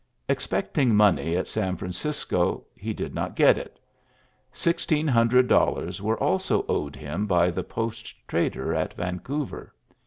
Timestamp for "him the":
6.95-7.63